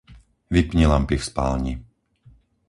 [0.53, 1.73] Vypni lampy v spálni.